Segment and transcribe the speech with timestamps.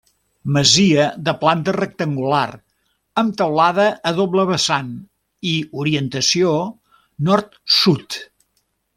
[0.53, 2.47] Masia de planta rectangular,
[3.21, 4.89] amb teulada a doble vessant
[5.51, 6.55] i amb orientació
[7.29, 8.19] nord-sud.